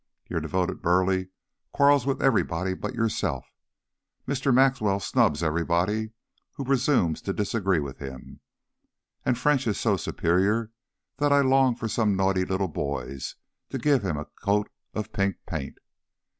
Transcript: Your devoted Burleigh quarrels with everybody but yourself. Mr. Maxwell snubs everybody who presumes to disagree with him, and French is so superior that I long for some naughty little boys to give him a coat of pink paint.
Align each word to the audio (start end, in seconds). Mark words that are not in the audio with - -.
Your 0.27 0.39
devoted 0.39 0.81
Burleigh 0.81 1.27
quarrels 1.73 2.07
with 2.07 2.23
everybody 2.23 2.73
but 2.73 2.95
yourself. 2.95 3.45
Mr. 4.27 4.51
Maxwell 4.51 4.99
snubs 4.99 5.43
everybody 5.43 6.09
who 6.53 6.65
presumes 6.65 7.21
to 7.21 7.31
disagree 7.33 7.79
with 7.79 7.99
him, 7.99 8.39
and 9.23 9.37
French 9.37 9.67
is 9.67 9.79
so 9.79 9.97
superior 9.97 10.71
that 11.17 11.31
I 11.31 11.41
long 11.41 11.75
for 11.75 11.87
some 11.87 12.15
naughty 12.15 12.45
little 12.45 12.67
boys 12.67 13.35
to 13.69 13.77
give 13.77 14.01
him 14.01 14.17
a 14.17 14.25
coat 14.25 14.71
of 14.95 15.11
pink 15.13 15.35
paint. 15.45 15.77